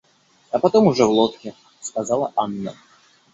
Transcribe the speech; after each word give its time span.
А 0.49 0.57
потом 0.57 0.87
уже 0.87 1.05
в 1.05 1.11
лодке,— 1.11 1.53
сказала 1.79 2.33
Анна. 2.35 2.73